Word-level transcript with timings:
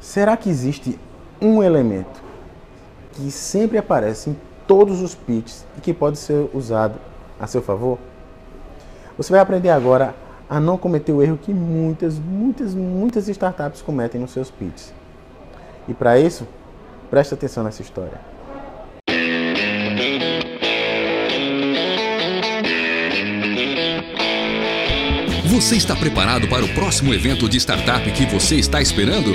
Será 0.00 0.34
que 0.34 0.48
existe 0.48 0.98
um 1.40 1.62
elemento 1.62 2.22
que 3.12 3.30
sempre 3.30 3.76
aparece 3.76 4.30
em 4.30 4.36
todos 4.66 5.02
os 5.02 5.14
pitches 5.14 5.66
e 5.76 5.80
que 5.80 5.92
pode 5.92 6.18
ser 6.18 6.48
usado 6.54 6.98
a 7.38 7.46
seu 7.46 7.60
favor? 7.60 7.98
Você 9.18 9.30
vai 9.30 9.40
aprender 9.40 9.68
agora 9.68 10.14
a 10.48 10.58
não 10.58 10.78
cometer 10.78 11.12
o 11.12 11.22
erro 11.22 11.36
que 11.36 11.52
muitas, 11.52 12.18
muitas, 12.18 12.74
muitas 12.74 13.28
startups 13.28 13.82
cometem 13.82 14.18
nos 14.18 14.30
seus 14.30 14.50
pitches. 14.50 14.92
E 15.86 15.92
para 15.92 16.18
isso, 16.18 16.48
preste 17.10 17.34
atenção 17.34 17.62
nessa 17.62 17.82
história. 17.82 18.18
Você 25.60 25.76
está 25.76 25.94
preparado 25.94 26.48
para 26.48 26.64
o 26.64 26.68
próximo 26.70 27.12
evento 27.12 27.46
de 27.46 27.58
startup 27.58 28.10
que 28.12 28.24
você 28.24 28.56
está 28.56 28.80
esperando? 28.80 29.30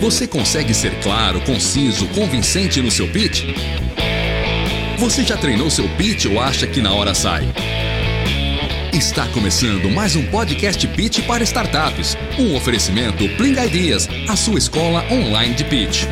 Você 0.00 0.26
consegue 0.26 0.72
ser 0.72 1.02
claro, 1.02 1.38
conciso, 1.42 2.08
convincente 2.08 2.80
no 2.80 2.90
seu 2.90 3.06
pitch? 3.06 3.44
Você 4.98 5.22
já 5.22 5.36
treinou 5.36 5.68
seu 5.68 5.86
pitch 5.98 6.24
ou 6.24 6.40
acha 6.40 6.66
que 6.66 6.80
na 6.80 6.94
hora 6.94 7.12
sai? 7.12 7.44
Está 8.90 9.28
começando 9.28 9.90
mais 9.90 10.16
um 10.16 10.24
podcast 10.30 10.88
Pitch 10.88 11.26
para 11.26 11.44
startups. 11.44 12.16
Um 12.38 12.56
oferecimento 12.56 13.28
Pling 13.36 13.62
Ideas, 13.66 14.08
a 14.30 14.34
sua 14.34 14.56
escola 14.56 15.04
online 15.12 15.54
de 15.54 15.64
pitch. 15.64 16.04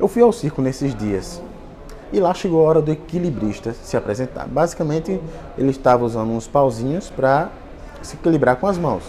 Eu 0.00 0.08
fui 0.08 0.22
ao 0.22 0.32
circo 0.32 0.60
nesses 0.60 0.92
dias 0.92 1.40
e 2.12 2.20
lá 2.20 2.32
chegou 2.32 2.64
a 2.64 2.68
hora 2.68 2.82
do 2.82 2.92
equilibrista 2.92 3.72
se 3.72 3.96
apresentar. 3.96 4.46
Basicamente, 4.46 5.20
ele 5.58 5.70
estava 5.70 6.04
usando 6.04 6.30
uns 6.30 6.46
pauzinhos 6.46 7.10
para 7.10 7.50
se 8.02 8.14
equilibrar 8.14 8.56
com 8.56 8.66
as 8.66 8.78
mãos. 8.78 9.02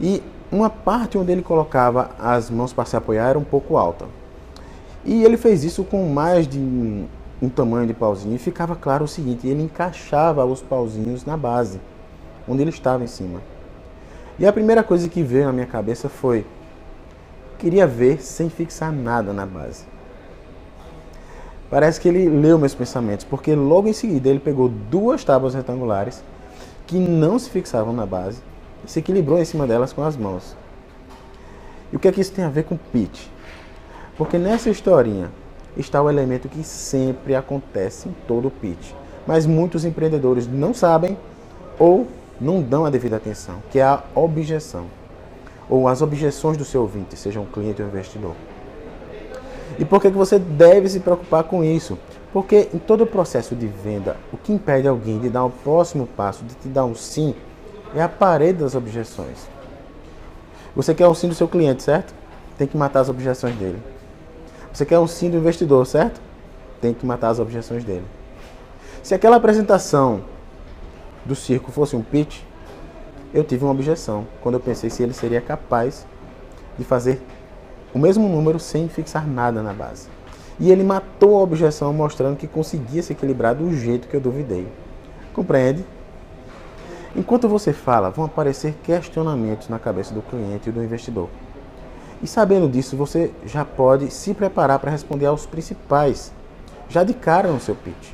E 0.00 0.22
uma 0.50 0.70
parte 0.70 1.18
onde 1.18 1.30
ele 1.30 1.42
colocava 1.42 2.10
as 2.18 2.50
mãos 2.50 2.72
para 2.72 2.84
se 2.84 2.96
apoiar 2.96 3.28
era 3.28 3.38
um 3.38 3.44
pouco 3.44 3.76
alta. 3.76 4.06
E 5.04 5.22
ele 5.22 5.36
fez 5.36 5.62
isso 5.64 5.84
com 5.84 6.08
mais 6.08 6.46
de 6.46 6.58
um 7.40 7.48
tamanho 7.48 7.86
de 7.86 7.94
pauzinho 7.94 8.34
e 8.34 8.38
ficava 8.38 8.76
claro 8.76 9.04
o 9.04 9.08
seguinte, 9.08 9.46
ele 9.46 9.62
encaixava 9.62 10.44
os 10.44 10.60
pauzinhos 10.60 11.24
na 11.24 11.36
base, 11.36 11.80
onde 12.46 12.62
ele 12.62 12.70
estava 12.70 13.02
em 13.02 13.06
cima. 13.06 13.40
E 14.38 14.46
a 14.46 14.52
primeira 14.52 14.82
coisa 14.82 15.08
que 15.08 15.22
veio 15.22 15.46
na 15.46 15.52
minha 15.52 15.66
cabeça 15.66 16.08
foi, 16.08 16.44
queria 17.58 17.86
ver 17.86 18.22
sem 18.22 18.50
fixar 18.50 18.92
nada 18.92 19.32
na 19.32 19.46
base. 19.46 19.84
Parece 21.70 22.00
que 22.00 22.08
ele 22.08 22.28
leu 22.28 22.58
meus 22.58 22.74
pensamentos, 22.74 23.24
porque 23.24 23.54
logo 23.54 23.86
em 23.86 23.92
seguida 23.92 24.28
ele 24.28 24.40
pegou 24.40 24.68
duas 24.68 25.22
tábuas 25.22 25.54
retangulares 25.54 26.22
que 26.86 26.98
não 26.98 27.38
se 27.38 27.48
fixavam 27.48 27.92
na 27.92 28.04
base 28.04 28.42
e 28.84 28.90
se 28.90 28.98
equilibrou 28.98 29.38
em 29.38 29.44
cima 29.44 29.68
delas 29.68 29.92
com 29.92 30.02
as 30.02 30.16
mãos. 30.16 30.56
E 31.92 31.96
o 31.96 31.98
que 32.00 32.08
é 32.08 32.12
que 32.12 32.20
isso 32.20 32.32
tem 32.32 32.44
a 32.44 32.48
ver 32.48 32.64
com 32.64 32.76
pitch? 32.76 33.26
Porque 34.18 34.36
nessa 34.36 34.68
historinha 34.68 35.30
está 35.76 36.02
o 36.02 36.10
elemento 36.10 36.48
que 36.48 36.64
sempre 36.64 37.36
acontece 37.36 38.08
em 38.08 38.14
todo 38.26 38.50
pitch, 38.50 38.92
mas 39.24 39.46
muitos 39.46 39.84
empreendedores 39.84 40.48
não 40.48 40.74
sabem 40.74 41.16
ou 41.78 42.08
não 42.40 42.60
dão 42.60 42.84
a 42.84 42.90
devida 42.90 43.16
atenção, 43.16 43.62
que 43.70 43.78
é 43.78 43.84
a 43.84 44.02
objeção, 44.14 44.86
ou 45.68 45.86
as 45.86 46.02
objeções 46.02 46.56
do 46.56 46.64
seu 46.64 46.80
ouvinte, 46.80 47.16
seja 47.16 47.38
um 47.38 47.46
cliente 47.46 47.80
ou 47.80 47.86
investidor. 47.86 48.34
E 49.78 49.84
por 49.84 50.00
que, 50.00 50.10
que 50.10 50.16
você 50.16 50.38
deve 50.38 50.88
se 50.88 51.00
preocupar 51.00 51.44
com 51.44 51.64
isso? 51.64 51.98
Porque 52.32 52.68
em 52.72 52.78
todo 52.78 53.04
o 53.04 53.06
processo 53.06 53.54
de 53.56 53.66
venda, 53.66 54.16
o 54.32 54.36
que 54.36 54.52
impede 54.52 54.86
alguém 54.86 55.18
de 55.18 55.28
dar 55.28 55.44
o 55.44 55.50
próximo 55.50 56.06
passo, 56.06 56.44
de 56.44 56.54
te 56.54 56.68
dar 56.68 56.84
um 56.84 56.94
sim, 56.94 57.34
é 57.94 58.02
a 58.02 58.08
parede 58.08 58.60
das 58.60 58.74
objeções. 58.74 59.48
Você 60.76 60.94
quer 60.94 61.08
um 61.08 61.14
sim 61.14 61.28
do 61.28 61.34
seu 61.34 61.48
cliente, 61.48 61.82
certo? 61.82 62.14
Tem 62.56 62.66
que 62.66 62.76
matar 62.76 63.00
as 63.00 63.08
objeções 63.08 63.56
dele. 63.56 63.82
Você 64.72 64.86
quer 64.86 64.98
um 64.98 65.06
sim 65.06 65.28
do 65.28 65.36
investidor, 65.36 65.84
certo? 65.86 66.20
Tem 66.80 66.94
que 66.94 67.04
matar 67.04 67.30
as 67.30 67.40
objeções 67.40 67.82
dele. 67.82 68.04
Se 69.02 69.14
aquela 69.14 69.36
apresentação 69.36 70.22
do 71.24 71.34
circo 71.34 71.72
fosse 71.72 71.96
um 71.96 72.02
pitch, 72.02 72.40
eu 73.34 73.42
tive 73.42 73.64
uma 73.64 73.72
objeção 73.72 74.26
quando 74.40 74.54
eu 74.56 74.60
pensei 74.60 74.90
se 74.90 75.02
ele 75.02 75.12
seria 75.12 75.40
capaz 75.40 76.06
de 76.78 76.84
fazer 76.84 77.20
o 77.94 77.98
mesmo 77.98 78.28
número 78.28 78.58
sem 78.58 78.88
fixar 78.88 79.26
nada 79.26 79.62
na 79.62 79.72
base. 79.72 80.08
E 80.58 80.70
ele 80.70 80.84
matou 80.84 81.38
a 81.38 81.42
objeção 81.42 81.92
mostrando 81.92 82.36
que 82.36 82.46
conseguia 82.46 83.02
se 83.02 83.12
equilibrar 83.12 83.54
do 83.54 83.74
jeito 83.74 84.08
que 84.08 84.14
eu 84.14 84.20
duvidei. 84.20 84.68
Compreende? 85.32 85.84
Enquanto 87.16 87.48
você 87.48 87.72
fala, 87.72 88.10
vão 88.10 88.26
aparecer 88.26 88.74
questionamentos 88.84 89.68
na 89.68 89.78
cabeça 89.78 90.14
do 90.14 90.22
cliente 90.22 90.68
e 90.68 90.72
do 90.72 90.82
investidor. 90.82 91.28
E 92.22 92.26
sabendo 92.26 92.68
disso, 92.68 92.96
você 92.96 93.32
já 93.46 93.64
pode 93.64 94.10
se 94.10 94.34
preparar 94.34 94.78
para 94.78 94.90
responder 94.90 95.26
aos 95.26 95.46
principais, 95.46 96.32
já 96.88 97.02
de 97.02 97.14
cara 97.14 97.50
no 97.50 97.58
seu 97.58 97.74
pitch. 97.74 98.10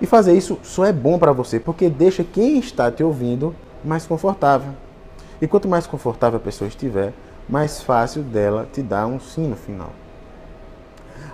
E 0.00 0.06
fazer 0.06 0.32
isso 0.32 0.58
só 0.62 0.86
é 0.86 0.92
bom 0.92 1.18
para 1.18 1.32
você, 1.32 1.60
porque 1.60 1.90
deixa 1.90 2.24
quem 2.24 2.58
está 2.58 2.90
te 2.90 3.02
ouvindo 3.02 3.54
mais 3.84 4.06
confortável. 4.06 4.72
E 5.42 5.46
quanto 5.46 5.68
mais 5.68 5.86
confortável 5.86 6.38
a 6.38 6.42
pessoa 6.42 6.68
estiver, 6.68 7.12
mais 7.50 7.82
fácil 7.82 8.22
dela 8.22 8.68
te 8.72 8.80
dar 8.80 9.06
um 9.06 9.18
sim 9.18 9.48
no 9.48 9.56
final. 9.56 9.90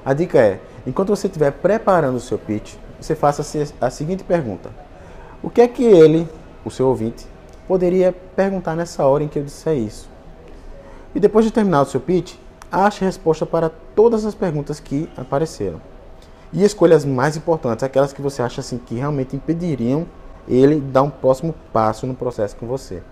A 0.05 0.15
dica 0.15 0.39
é, 0.39 0.61
enquanto 0.87 1.09
você 1.09 1.27
estiver 1.27 1.51
preparando 1.51 2.17
o 2.17 2.21
seu 2.21 2.39
pitch, 2.39 2.75
você 3.01 3.15
faça 3.15 3.43
a 3.81 3.91
seguinte 3.91 4.25
pergunta. 4.25 4.71
O 5.43 5.51
que 5.51 5.61
é 5.61 5.69
que 5.69 5.85
ele, 5.85 6.27
o 6.65 6.71
seu 6.71 6.89
ouvinte, 6.89 7.27
poderia 7.69 8.13
perguntar 8.35 8.75
nessa 8.75 9.05
hora 9.05 9.23
em 9.23 9.29
que 9.29 9.39
eu 9.39 9.45
disser 9.45 9.77
isso? 9.77 10.09
E 11.15 11.21
depois 11.21 11.45
de 11.45 11.51
terminar 11.51 11.83
o 11.83 11.87
seu 11.87 12.01
pitch, 12.01 12.35
ache 12.71 13.05
a 13.05 13.07
resposta 13.07 13.45
para 13.45 13.71
todas 13.95 14.25
as 14.25 14.35
perguntas 14.35 14.81
que 14.81 15.09
apareceram. 15.17 15.81
E 16.53 16.65
escolha 16.65 16.97
as 16.97 17.05
mais 17.05 17.37
importantes, 17.37 17.83
aquelas 17.83 18.13
que 18.13 18.23
você 18.23 18.41
acha 18.41 18.61
assim 18.61 18.79
que 18.79 18.95
realmente 18.95 19.37
impediriam 19.37 20.07
ele 20.49 20.81
dar 20.81 21.03
um 21.03 21.11
próximo 21.11 21.55
passo 21.73 22.07
no 22.07 22.15
processo 22.15 22.57
com 22.57 22.67
você. 22.67 23.03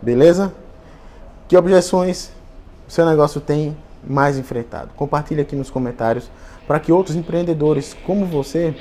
Beleza? 0.00 0.52
Que 1.48 1.56
objeções 1.56 2.30
o 2.88 2.90
seu 2.90 3.06
negócio 3.06 3.40
tem 3.40 3.76
mais 4.06 4.38
enfrentado? 4.38 4.90
Compartilhe 4.96 5.40
aqui 5.40 5.54
nos 5.54 5.70
comentários 5.70 6.28
para 6.66 6.80
que 6.80 6.92
outros 6.92 7.16
empreendedores 7.16 7.96
como 8.04 8.26
você 8.26 8.74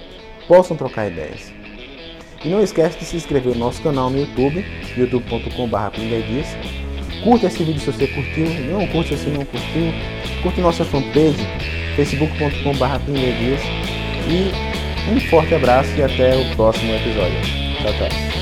possam 0.47 0.75
trocar 0.75 1.07
ideias. 1.07 1.51
E 2.43 2.49
não 2.49 2.61
esquece 2.61 2.99
de 2.99 3.05
se 3.05 3.15
inscrever 3.15 3.53
no 3.53 3.59
nosso 3.59 3.81
canal 3.81 4.09
no 4.09 4.19
YouTube, 4.19 4.63
youtube.com.br 4.95 7.23
Curta 7.23 7.47
esse 7.47 7.63
vídeo 7.63 7.79
se 7.79 7.91
você 7.91 8.07
curtiu, 8.07 8.45
não 8.71 8.85
curte 8.87 9.17
se 9.17 9.29
não 9.29 9.45
curtiu. 9.45 9.91
Curte 10.43 10.61
nossa 10.61 10.85
fanpage, 10.85 11.43
facebook.com.br 11.95 13.11
E 14.27 14.51
um 15.11 15.19
forte 15.29 15.55
abraço 15.55 15.89
e 15.97 16.03
até 16.03 16.35
o 16.35 16.55
próximo 16.55 16.93
episódio. 16.93 17.41
Tchau, 17.81 17.93
tchau. 17.93 18.34